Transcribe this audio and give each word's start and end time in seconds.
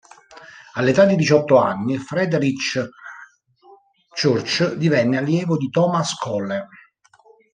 All'età 0.77 1.05
di 1.05 1.15
diciotto 1.15 1.57
anni, 1.57 1.99
Frederic 1.99 2.89
Church 4.15 4.73
divenne 4.73 5.17
allievo 5.19 5.57
di 5.57 5.69
Thomas 5.69 6.15
Cole. 6.17 6.67